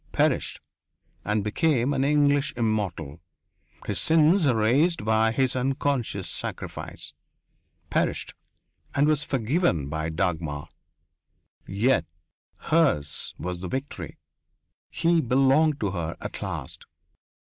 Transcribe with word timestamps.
Perished, 0.11 0.59
and 1.23 1.43
became 1.43 1.93
an 1.93 2.03
English 2.03 2.55
immortal 2.57 3.21
his 3.85 3.99
sins 4.01 4.47
erased 4.47 5.05
by 5.05 5.31
his 5.31 5.55
unconscious 5.55 6.27
sacrifice. 6.27 7.13
Perished, 7.91 8.33
and 8.95 9.05
was 9.05 9.21
forgiven 9.21 9.89
by 9.89 10.09
Dagmar. 10.09 10.67
Yet 11.67 12.05
hers 12.71 13.35
was 13.37 13.61
the 13.61 13.67
victory 13.69 14.17
he 14.89 15.21
belonged 15.21 15.79
to 15.81 15.91
her 15.91 16.17
at 16.19 16.41
last. 16.41 16.87